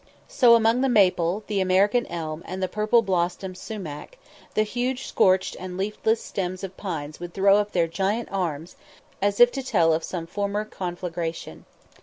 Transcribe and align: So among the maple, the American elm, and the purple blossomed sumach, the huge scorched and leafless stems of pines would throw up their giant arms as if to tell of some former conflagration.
So 0.27 0.55
among 0.55 0.81
the 0.81 0.89
maple, 0.89 1.43
the 1.45 1.61
American 1.61 2.07
elm, 2.07 2.41
and 2.47 2.59
the 2.63 2.67
purple 2.67 3.03
blossomed 3.03 3.55
sumach, 3.55 4.17
the 4.55 4.63
huge 4.63 5.05
scorched 5.05 5.55
and 5.59 5.77
leafless 5.77 6.23
stems 6.23 6.63
of 6.63 6.75
pines 6.75 7.19
would 7.19 7.35
throw 7.35 7.57
up 7.57 7.71
their 7.71 7.85
giant 7.85 8.29
arms 8.31 8.75
as 9.21 9.39
if 9.39 9.51
to 9.51 9.61
tell 9.61 9.93
of 9.93 10.03
some 10.03 10.25
former 10.25 10.65
conflagration. 10.65 11.65